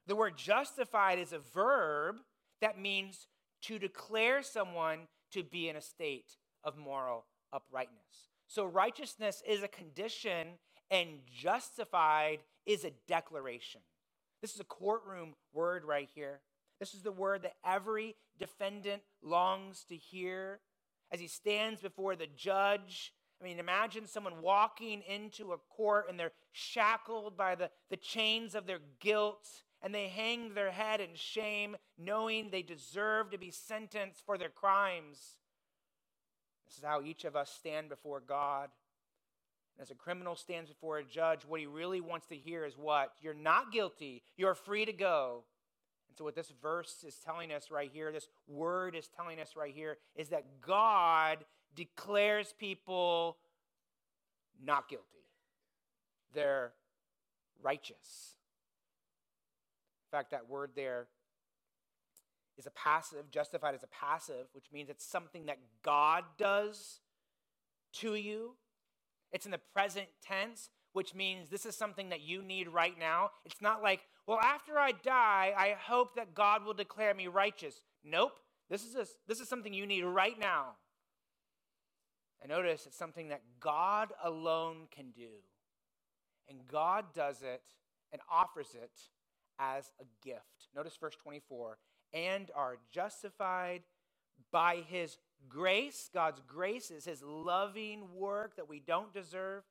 [0.07, 2.17] The word justified is a verb
[2.61, 3.27] that means
[3.63, 8.29] to declare someone to be in a state of moral uprightness.
[8.47, 10.59] So righteousness is a condition
[10.91, 13.81] and justified is a declaration.
[14.41, 16.41] This is a courtroom word right here.
[16.85, 20.61] This is the word that every defendant longs to hear
[21.11, 23.15] as he stands before the judge.
[23.41, 28.55] I mean, imagine someone walking into a court and they're shackled by the, the chains
[28.55, 29.49] of their guilt
[29.81, 34.51] and they hang their head in shame, knowing they deserve to be sentenced for their
[34.51, 35.39] crimes.
[36.67, 38.69] This is how each of us stand before God.
[39.81, 43.15] As a criminal stands before a judge, what he really wants to hear is what?
[43.23, 44.23] You're not guilty.
[44.37, 45.45] You're free to go.
[46.15, 49.57] And so, what this verse is telling us right here, this word is telling us
[49.57, 51.39] right here, is that God
[51.75, 53.37] declares people
[54.65, 55.27] not guilty.
[56.33, 56.71] They're
[57.61, 58.37] righteous.
[60.07, 61.09] In fact, that word there
[62.57, 67.01] is a passive, justified as a passive, which means it's something that God does
[67.95, 68.53] to you.
[69.33, 73.31] It's in the present tense, which means this is something that you need right now.
[73.45, 77.83] It's not like, well, after I die, I hope that God will declare me righteous.
[78.03, 78.39] Nope.
[78.71, 80.77] This is, a, this is something you need right now.
[82.41, 85.29] And notice it's something that God alone can do.
[86.49, 87.63] And God does it
[88.13, 88.93] and offers it
[89.59, 90.69] as a gift.
[90.75, 91.79] Notice verse 24
[92.13, 93.83] and are justified
[94.53, 96.09] by his grace.
[96.13, 99.65] God's grace is his loving work that we don't deserve.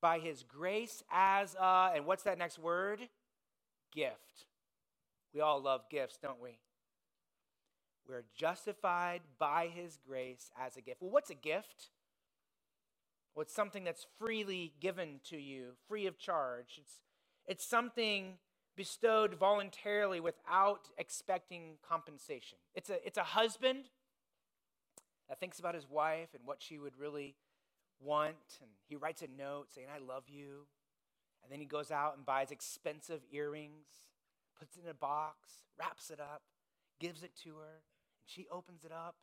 [0.00, 3.00] By his grace as a, and what's that next word?
[3.98, 4.46] Gift.
[5.34, 6.60] We all love gifts, don't we?
[8.08, 11.02] We're justified by his grace as a gift.
[11.02, 11.90] Well, what's a gift?
[13.34, 16.78] Well, it's something that's freely given to you, free of charge.
[16.78, 17.00] It's,
[17.48, 18.34] it's something
[18.76, 22.58] bestowed voluntarily without expecting compensation.
[22.76, 23.86] It's a, it's a husband
[25.28, 27.34] that thinks about his wife and what she would really
[28.00, 30.68] want, and he writes a note saying, I love you.
[31.48, 33.86] And then he goes out and buys expensive earrings,
[34.58, 36.42] puts it in a box, wraps it up,
[37.00, 37.80] gives it to her,
[38.20, 39.14] and she opens it up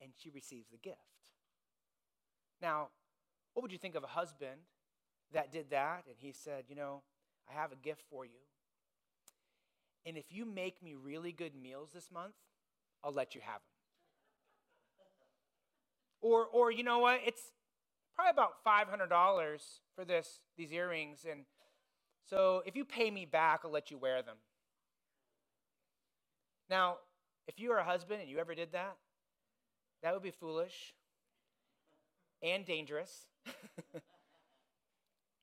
[0.00, 0.98] and she receives the gift.
[2.62, 2.90] Now,
[3.54, 4.60] what would you think of a husband
[5.32, 7.02] that did that and he said, You know,
[7.50, 8.38] I have a gift for you.
[10.06, 12.34] And if you make me really good meals this month,
[13.02, 13.74] I'll let you have them.
[16.20, 17.20] Or, or you know what?
[17.26, 17.42] It's
[18.18, 19.60] probably about $500
[19.94, 21.24] for this, these earrings.
[21.30, 21.42] And
[22.28, 24.36] so if you pay me back, I'll let you wear them.
[26.68, 26.96] Now,
[27.46, 28.96] if you were a husband and you ever did that,
[30.02, 30.94] that would be foolish
[32.42, 33.28] and dangerous.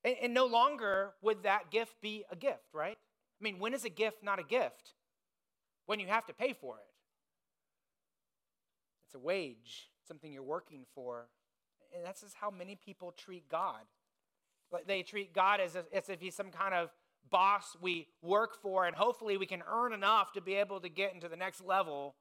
[0.04, 2.98] and, and no longer would that gift be a gift, right?
[2.98, 4.94] I mean, when is a gift not a gift?
[5.86, 6.94] When you have to pay for it.
[9.08, 11.28] It's a wage, something you're working for.
[11.94, 13.82] And that's just how many people treat God.
[14.88, 16.90] They treat God as if, as if he's some kind of
[17.30, 21.14] boss we work for, and hopefully we can earn enough to be able to get
[21.14, 22.16] into the next level.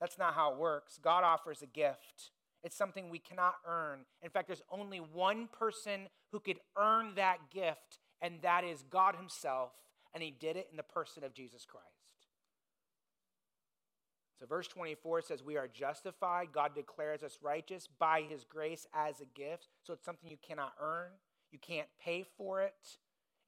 [0.00, 0.98] That's not how it works.
[1.00, 2.30] God offers a gift.
[2.64, 4.00] It's something we cannot earn.
[4.22, 9.16] In fact, there's only one person who could earn that gift, and that is God
[9.16, 9.72] Himself
[10.14, 11.86] and he did it in the person of Jesus Christ.
[14.40, 16.48] So, verse 24 says, We are justified.
[16.52, 19.68] God declares us righteous by his grace as a gift.
[19.82, 21.10] So, it's something you cannot earn,
[21.52, 22.74] you can't pay for it.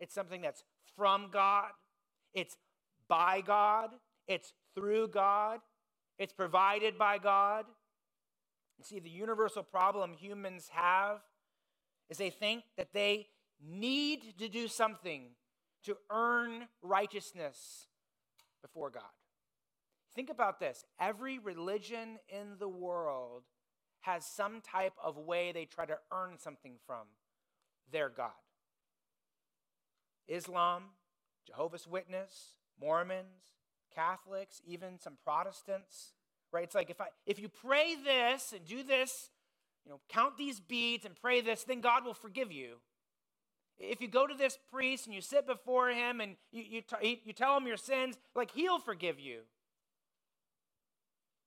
[0.01, 0.65] It's something that's
[0.97, 1.71] from God,
[2.35, 2.57] it's
[3.09, 3.91] by God,
[4.29, 5.61] it's through God,
[6.19, 7.65] it's provided by God.
[8.79, 11.21] You see, the universal problem humans have
[12.11, 13.29] is they think that they
[13.65, 15.29] need to do something
[15.85, 17.87] to earn righteousness
[18.61, 19.03] before God.
[20.15, 23.43] Think about this every religion in the world
[24.01, 27.07] has some type of way they try to earn something from
[27.91, 28.31] their God.
[30.29, 30.85] Islam,
[31.47, 33.55] Jehovah's Witness, Mormons,
[33.95, 36.15] Catholics, even some Protestants,
[36.53, 36.65] right?
[36.65, 39.31] It's like if I if you pray this and do this,
[39.85, 42.77] you know, count these beads and pray this, then God will forgive you.
[43.79, 47.21] If you go to this priest and you sit before him and you, you, t-
[47.25, 49.41] you tell him your sins, like he'll forgive you.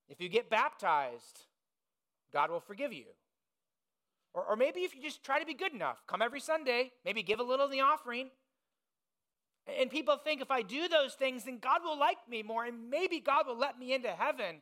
[0.10, 1.48] If you get baptized,
[2.32, 3.06] God will forgive you.
[4.34, 7.24] Or, or maybe if you just try to be good enough, come every Sunday, maybe
[7.24, 8.30] give a little in the offering.
[9.80, 12.90] And people think if I do those things, then God will like me more and
[12.90, 14.62] maybe God will let me into heaven.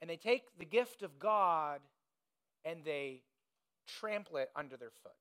[0.00, 1.80] And they take the gift of God
[2.64, 3.22] and they
[3.86, 5.12] trample it under their foot.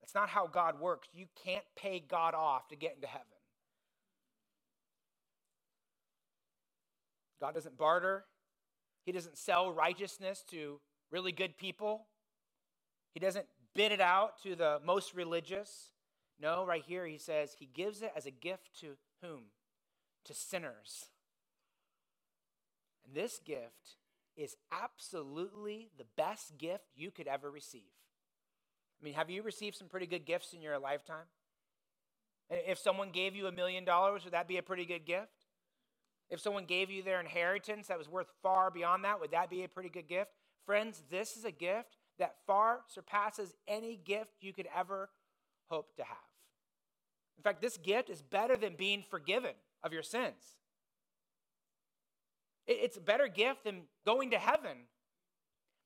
[0.00, 1.08] That's not how God works.
[1.12, 3.26] You can't pay God off to get into heaven.
[7.40, 8.24] God doesn't barter,
[9.04, 10.80] He doesn't sell righteousness to
[11.10, 12.06] really good people,
[13.14, 15.90] He doesn't bid it out to the most religious.
[16.40, 19.44] No, right here He says He gives it as a gift to whom?
[20.24, 21.06] To sinners.
[23.04, 23.96] And this gift
[24.36, 27.82] is absolutely the best gift you could ever receive.
[29.00, 31.26] I mean, have you received some pretty good gifts in your lifetime?
[32.48, 35.32] If someone gave you a million dollars, would that be a pretty good gift?
[36.30, 39.62] If someone gave you their inheritance that was worth far beyond that, would that be
[39.62, 40.32] a pretty good gift?
[40.64, 45.10] Friends, this is a gift that far surpasses any gift you could ever
[45.68, 46.16] hope to have.
[47.38, 49.52] In fact, this gift is better than being forgiven
[49.84, 50.56] of your sins.
[52.66, 54.88] It's a better gift than going to heaven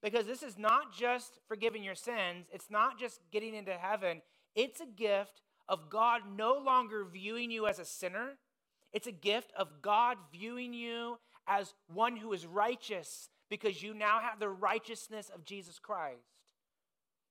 [0.03, 4.23] because this is not just forgiving your sins, it's not just getting into heaven,
[4.55, 8.39] it's a gift of God no longer viewing you as a sinner.
[8.93, 14.21] It's a gift of God viewing you as one who is righteous because you now
[14.21, 16.23] have the righteousness of Jesus Christ.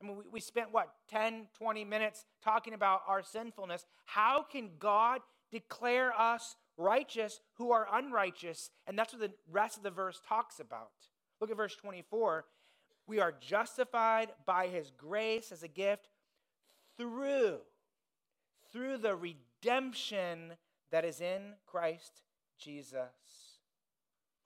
[0.02, 3.86] I mean, we, we spent what, 10, 20 minutes talking about our sinfulness.
[4.06, 8.70] How can God declare us righteous who are unrighteous?
[8.88, 10.92] And that's what the rest of the verse talks about.
[11.42, 12.46] Look at verse 24.
[13.08, 16.08] We are justified by his grace as a gift
[16.98, 17.60] through
[18.72, 20.54] through the redemption
[20.92, 22.22] that is in Christ
[22.58, 23.60] Jesus.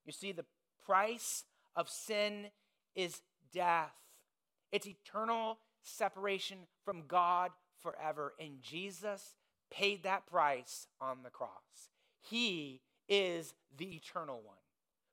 [0.06, 0.46] You see the
[0.86, 1.44] price
[1.76, 2.48] of sin
[2.96, 3.22] is
[3.54, 3.94] death.
[4.72, 9.36] It's eternal separation from God forever and Jesus
[9.72, 11.90] paid that price on the cross.
[12.22, 14.58] He is the eternal one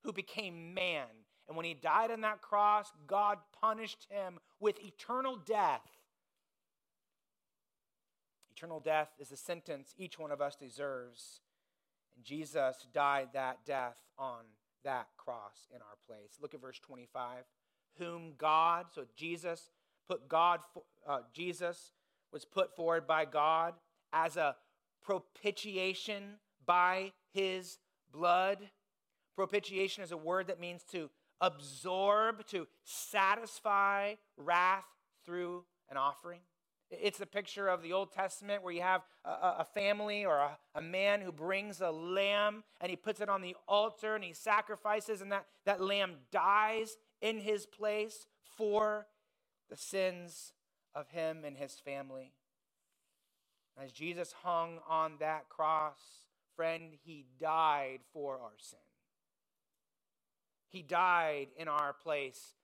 [0.04, 1.06] who became man
[1.50, 5.80] and when he died on that cross, God punished him with eternal death.
[8.60, 11.40] Eternal death is the sentence each one of us deserves.
[12.14, 14.44] And Jesus died that death on
[14.84, 16.36] that cross in our place.
[16.42, 17.44] Look at verse 25.
[17.96, 19.70] Whom God, so Jesus
[20.06, 20.60] put God,
[21.08, 21.92] uh, Jesus
[22.34, 23.72] was put forward by God
[24.12, 24.56] as a
[25.02, 26.34] propitiation
[26.66, 27.78] by his
[28.12, 28.58] blood.
[29.36, 31.08] Propitiation is a word that means to
[31.40, 34.84] absorb, to satisfy wrath
[35.24, 36.40] through an offering.
[36.90, 40.58] It's a picture of the Old Testament where you have a, a family or a,
[40.74, 44.32] a, man who brings a lamb and he puts it on the altar and he
[44.32, 48.26] sacrifices, and that, that lamb dies in his place
[48.56, 49.06] for
[49.68, 50.52] the sins
[50.94, 52.32] of him and his family.
[53.80, 56.00] As Jesus hung on that cross,
[56.56, 58.78] friend, he died for our sin.
[60.68, 62.54] He died in our place.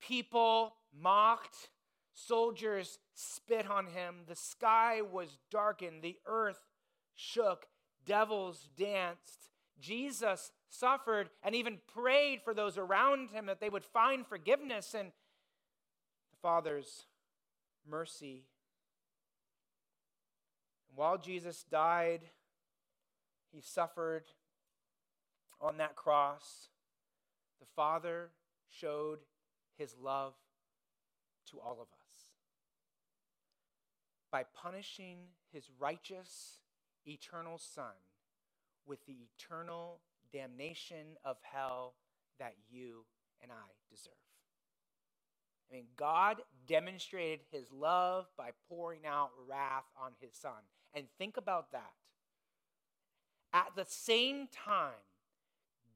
[0.00, 1.70] People mocked,
[2.14, 6.60] soldiers spit on him, the sky was darkened, the earth
[7.14, 7.66] shook,
[8.06, 9.50] devils danced.
[9.80, 15.08] Jesus suffered and even prayed for those around him that they would find forgiveness and
[15.08, 17.06] the Father's
[17.88, 18.44] mercy.
[20.88, 22.20] And while Jesus died,
[23.52, 24.24] he suffered
[25.60, 26.68] on that cross.
[27.58, 28.30] The Father
[28.68, 29.20] showed
[29.76, 30.34] his love
[31.50, 31.99] to all of us
[34.30, 35.18] by punishing
[35.52, 36.58] his righteous,
[37.06, 37.94] eternal Son
[38.86, 40.00] with the eternal
[40.32, 41.94] damnation of hell
[42.38, 43.04] that you
[43.42, 44.12] and I deserve.
[45.70, 50.52] I mean, God demonstrated his love by pouring out wrath on his Son.
[50.94, 51.92] And think about that.
[53.52, 54.92] At the same time,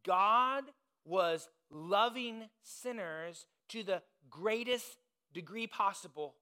[0.05, 0.65] God
[1.05, 4.99] was loving sinners to the greatest
[5.33, 6.35] degree possible.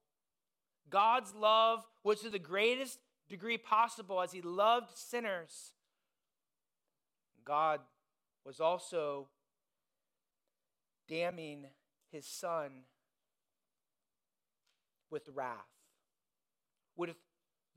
[0.92, 2.98] God's love was to the greatest
[3.30, 5.72] degree possible as he loved sinners.
[7.44, 7.80] God
[8.44, 9.28] was also
[11.08, 11.64] damning
[12.10, 12.82] his son
[15.10, 15.56] with wrath.
[16.94, 17.14] With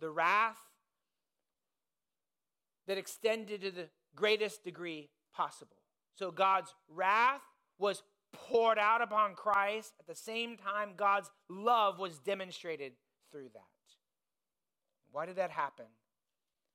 [0.02, 0.60] the wrath
[2.86, 5.78] that extended to the greatest degree possible.
[6.16, 7.42] So God's wrath
[7.80, 8.04] was
[8.34, 9.94] poured out upon Christ.
[10.00, 12.92] At the same time, God's love was demonstrated
[13.36, 13.62] through that.
[15.12, 15.88] Why did that happen?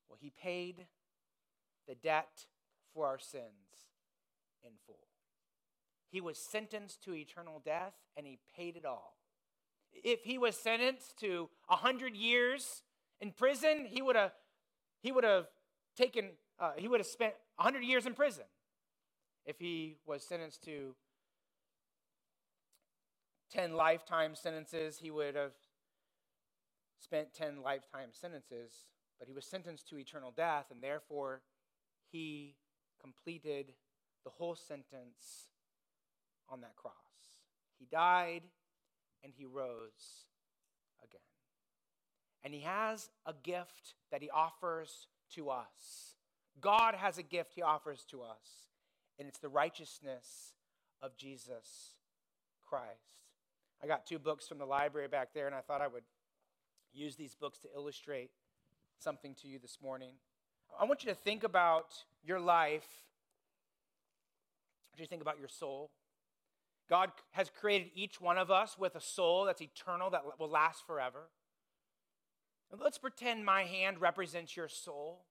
[0.09, 0.87] Well, He paid
[1.89, 2.45] the debt
[2.93, 3.89] for our sins
[4.63, 5.09] in full.
[6.11, 9.17] He was sentenced to eternal death and He paid it all.
[9.93, 12.83] If He was sentenced to 100 years
[13.23, 14.33] in prison, He would have,
[15.03, 15.47] he would have
[15.97, 18.45] taken, uh, he would have spent 100 years in prison
[19.47, 20.95] if he was sentenced to
[23.51, 25.53] 10 lifetime sentences, he would have
[27.01, 28.87] spent 10 lifetime sentences,
[29.19, 31.43] but he was sentenced to eternal death, and therefore
[32.11, 32.57] he
[33.01, 33.73] completed
[34.25, 35.51] the whole sentence
[36.49, 36.95] on that cross.
[37.79, 38.43] He died
[39.25, 40.27] and he rose
[41.03, 41.21] again.
[42.45, 46.17] And he has a gift that he offers to us.
[46.61, 48.71] God has a gift he offers to us
[49.21, 50.55] and it's the righteousness
[51.03, 51.95] of Jesus
[52.67, 52.89] Christ.
[53.85, 56.05] I got two books from the library back there, and I thought I would
[56.93, 58.31] use these books to illustrate
[58.99, 60.13] something to you this morning.
[60.79, 62.87] I want you to think about your life.
[64.85, 65.91] I want you to think about your soul.
[66.89, 70.87] God has created each one of us with a soul that's eternal, that will last
[70.87, 71.29] forever.
[72.79, 75.25] Let's pretend my hand represents your soul.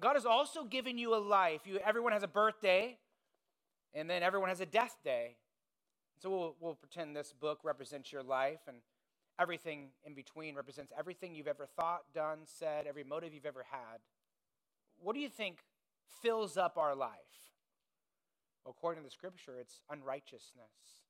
[0.00, 1.62] God has also given you a life.
[1.64, 2.98] You, everyone has a birthday,
[3.94, 5.36] and then everyone has a death day.
[6.18, 8.78] So we'll, we'll pretend this book represents your life, and
[9.38, 13.98] everything in between represents everything you've ever thought, done, said, every motive you've ever had.
[14.98, 15.58] What do you think
[16.22, 17.10] fills up our life?
[18.66, 21.02] According to the scripture, it's unrighteousness.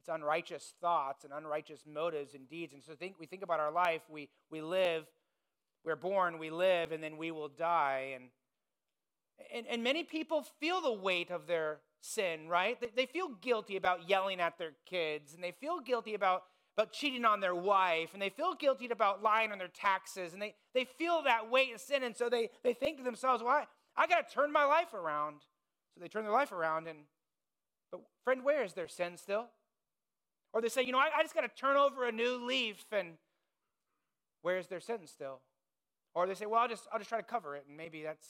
[0.00, 2.72] It's unrighteous thoughts and unrighteous motives and deeds.
[2.72, 5.04] And so think, we think about our life, we, we live,
[5.84, 8.12] we're born, we live, and then we will die.
[8.14, 8.24] And,
[9.54, 12.80] and, and many people feel the weight of their sin, right?
[12.80, 16.44] They, they feel guilty about yelling at their kids, and they feel guilty about,
[16.76, 20.42] about cheating on their wife, and they feel guilty about lying on their taxes, and
[20.42, 23.52] they, they feel that weight of sin, and so they, they think to themselves, well,
[23.52, 23.66] I,
[23.96, 25.36] I got to turn my life around.
[25.94, 26.98] So they turn their life around, and,
[27.90, 29.46] but friend, where is their sin still?
[30.52, 32.84] Or they say, you know, I, I just got to turn over a new leaf,
[32.92, 33.14] and
[34.42, 35.40] where's their sin still?
[36.14, 38.28] Or they say, well, I'll just, I'll just try to cover it, and maybe that's.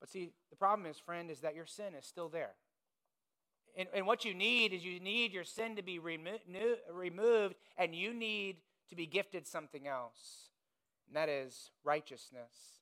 [0.00, 2.52] But see, the problem is, friend, is that your sin is still there.
[3.76, 6.38] And, and what you need is you need your sin to be remo-
[6.92, 8.56] removed, and you need
[8.88, 10.50] to be gifted something else,
[11.06, 12.80] and that is righteousness.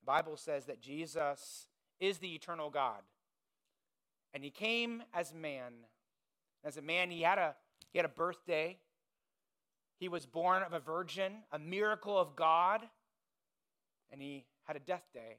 [0.00, 1.66] The Bible says that Jesus
[1.98, 3.02] is the eternal God,
[4.32, 5.72] and he came as man.
[6.64, 7.54] As a man, he had a
[7.92, 8.78] he had a birthday.
[9.98, 12.80] He was born of a virgin, a miracle of God,
[14.10, 15.38] and he had a death day.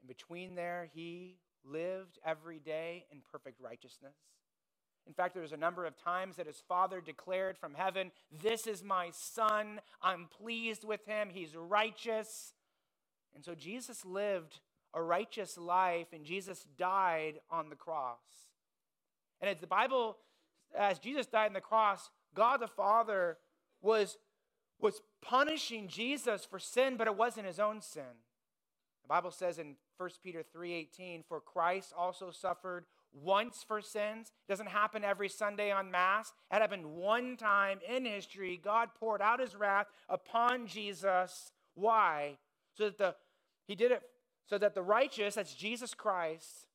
[0.00, 4.14] And between there, he lived every day in perfect righteousness.
[5.06, 8.84] In fact, there's a number of times that his father declared from heaven, This is
[8.84, 9.80] my son.
[10.02, 11.30] I'm pleased with him.
[11.32, 12.52] He's righteous.
[13.34, 14.60] And so Jesus lived
[14.92, 18.18] a righteous life, and Jesus died on the cross.
[19.40, 20.18] And as the Bible
[20.76, 23.38] as Jesus died on the cross, God the Father
[23.82, 24.18] was,
[24.78, 28.02] was punishing Jesus for sin, but it wasn't his own sin.
[29.10, 34.68] Bible says in 1 Peter 3:18, "For Christ also suffered once for sins." It doesn't
[34.68, 36.32] happen every Sunday on Mass.
[36.48, 38.56] It happened one time in history.
[38.56, 41.52] God poured out his wrath upon Jesus.
[41.74, 42.38] Why?
[42.74, 43.16] So that the
[43.66, 44.08] he did it
[44.46, 46.68] so that the righteous, that's Jesus Christ,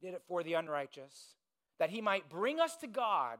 [0.00, 1.36] did it for the unrighteous
[1.76, 3.38] that he might bring us to God,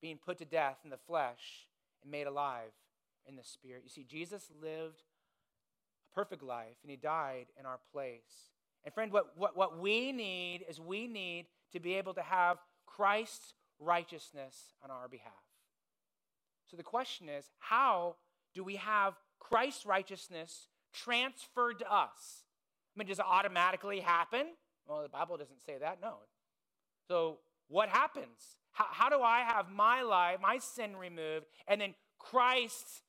[0.00, 1.68] being put to death in the flesh
[2.02, 2.72] and made alive
[3.24, 3.84] in the spirit.
[3.84, 5.04] You see, Jesus lived
[6.14, 8.50] perfect life and he died in our place.
[8.84, 12.58] And friend, what, what, what we need is we need to be able to have
[12.86, 15.32] Christ's righteousness on our behalf.
[16.70, 18.16] So the question is, how
[18.54, 22.44] do we have Christ's righteousness transferred to us?
[22.94, 24.46] I mean, does it automatically happen?
[24.86, 26.18] Well, the Bible doesn't say that, no.
[27.08, 27.38] So
[27.68, 28.56] what happens?
[28.72, 33.02] How, how do I have my life, my sin removed, and then Christ's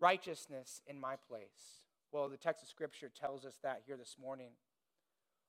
[0.00, 1.77] righteousness in my place?
[2.10, 4.52] Well, the text of Scripture tells us that here this morning.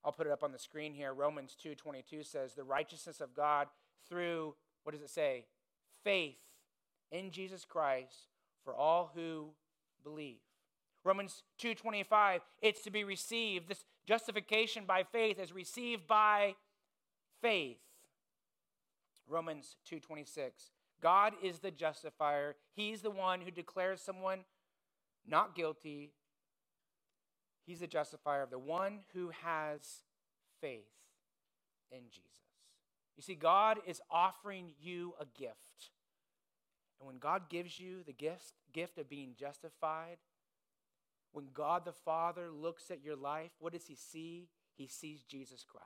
[0.03, 1.13] I'll put it up on the screen here.
[1.13, 3.69] Romans 2:22 says, "The righteousness of God
[4.05, 5.47] through what does it say?
[6.03, 6.41] Faith
[7.11, 8.29] in Jesus Christ
[8.63, 9.55] for all who
[10.03, 10.41] believe."
[11.03, 13.67] Romans 2:25, it's to be received.
[13.67, 16.57] This justification by faith is received by
[17.41, 17.81] faith.
[19.27, 20.71] Romans 2:26.
[20.99, 22.57] God is the justifier.
[22.73, 24.45] He's the one who declares someone
[25.25, 26.13] not guilty.
[27.69, 29.81] He's the justifier of the one who has
[30.59, 30.89] faith
[31.91, 32.25] in Jesus.
[33.15, 35.91] You see, God is offering you a gift.
[36.99, 40.17] And when God gives you the gift, gift of being justified,
[41.31, 44.49] when God the Father looks at your life, what does he see?
[44.75, 45.85] He sees Jesus Christ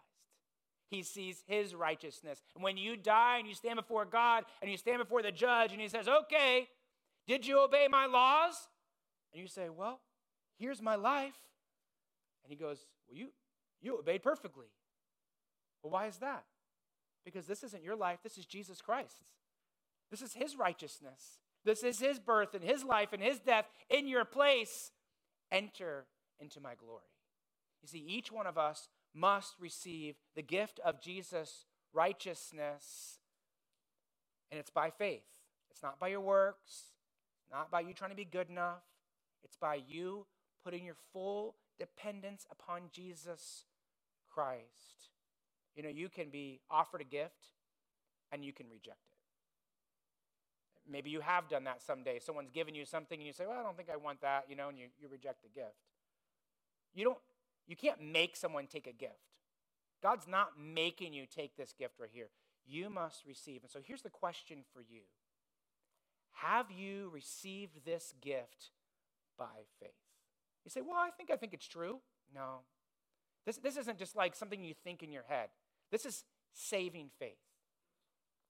[0.94, 2.44] he sees his righteousness.
[2.54, 5.72] And when you die and you stand before God and you stand before the judge
[5.72, 6.68] and he says, Okay,
[7.28, 8.54] did you obey my laws?
[9.34, 10.00] And you say, Well,
[10.60, 11.34] here's my life.
[12.44, 13.28] And he goes, Well, you,
[13.82, 14.68] you obeyed perfectly.
[15.82, 16.46] Well, why is that?
[17.26, 19.24] Because this isn't your life, this is Jesus Christ's.
[20.12, 21.40] This is his righteousness.
[21.66, 24.92] This is his birth and his life and his death in your place.
[25.52, 26.06] Enter
[26.40, 27.04] into my glory.
[27.82, 33.20] You see, each one of us must receive the gift of Jesus' righteousness,
[34.52, 35.24] and it's by faith.
[35.70, 36.92] It's not by your works,
[37.52, 38.84] not by you trying to be good enough.
[39.44, 40.26] It's by you
[40.64, 43.66] putting your full dependence upon Jesus
[44.32, 45.10] Christ.
[45.76, 47.48] You know, you can be offered a gift
[48.32, 49.18] and you can reject it.
[50.92, 52.20] Maybe you have done that someday.
[52.20, 54.56] Someone's given you something and you say, Well, I don't think I want that, you
[54.56, 55.78] know, and you, you reject the gift.
[56.94, 57.18] You don't
[57.68, 59.14] you can't make someone take a gift.
[60.02, 62.28] God's not making you take this gift right here.
[62.66, 63.62] You must receive.
[63.64, 65.02] And so here's the question for you
[66.34, 68.72] Have you received this gift
[69.38, 70.03] by faith?
[70.66, 72.00] You say, Well, I think I think it's true.
[72.34, 72.60] No.
[73.46, 75.50] This, this isn't just like something you think in your head.
[75.92, 77.38] This is saving faith.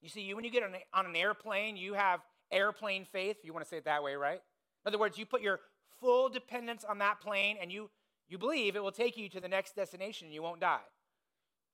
[0.01, 2.19] You see, you when you get on, a, on an airplane, you have
[2.51, 3.37] airplane faith.
[3.43, 4.41] You want to say it that way, right?
[4.85, 5.59] In other words, you put your
[5.99, 7.89] full dependence on that plane and you,
[8.27, 10.79] you believe it will take you to the next destination and you won't die.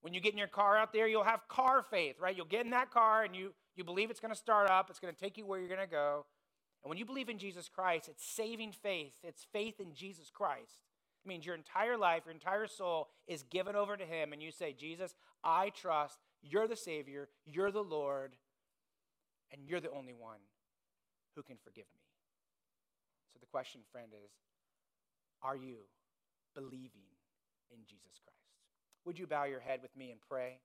[0.01, 2.35] When you get in your car out there, you'll have car faith, right?
[2.35, 4.99] You'll get in that car and you, you believe it's going to start up, it's
[4.99, 6.25] going to take you where you're going to go.
[6.83, 10.83] And when you believe in Jesus Christ, it's saving faith, it's faith in Jesus Christ.
[11.23, 14.51] It means your entire life, your entire soul is given over to Him, and you
[14.51, 16.19] say, Jesus, I trust.
[16.41, 18.37] You're the Savior, you're the Lord,
[19.51, 20.39] and you're the only one
[21.35, 22.01] who can forgive me.
[23.33, 24.31] So the question, friend, is
[25.41, 25.75] are you
[26.55, 27.07] believing
[27.71, 28.39] in Jesus Christ?
[29.05, 30.59] Would you bow your head with me and pray?